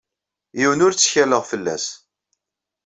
[0.59, 1.85] Yiwen ur ttkaleɣ fell-as.